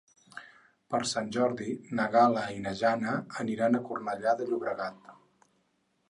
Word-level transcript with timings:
Per 0.93 0.99
Sant 1.09 1.27
Jordi 1.35 1.67
na 1.99 2.07
Gal·la 2.15 2.45
i 2.55 2.63
na 2.63 2.73
Jana 2.79 3.13
aniran 3.43 3.77
a 3.77 3.83
Cornellà 3.91 4.33
de 4.39 4.49
Llobregat. 4.53 5.13